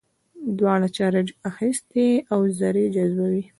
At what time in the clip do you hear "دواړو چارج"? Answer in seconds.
0.59-1.27